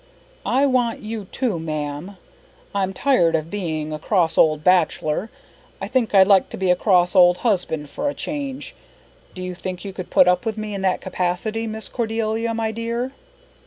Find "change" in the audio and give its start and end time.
8.15-8.73